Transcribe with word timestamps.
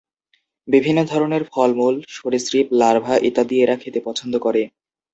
বিভিন্ন 0.67 0.99
ধরনের 1.05 1.43
ফল-মূল, 1.51 1.95
সরীসৃপ, 2.15 2.67
লার্ভা 2.73 3.15
ইত্যাদি 3.21 3.55
এরা 3.59 3.75
খেতে 3.77 3.99
পছন্দ 4.05 4.33
করে। 4.37 4.61